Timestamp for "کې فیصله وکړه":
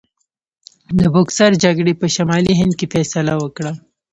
2.79-3.73